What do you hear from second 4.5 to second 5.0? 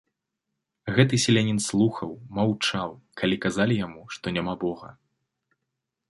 бога.